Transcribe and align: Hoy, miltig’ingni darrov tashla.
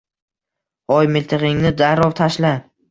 Hoy, 0.95 1.11
miltig’ingni 1.19 1.77
darrov 1.85 2.19
tashla. 2.23 2.59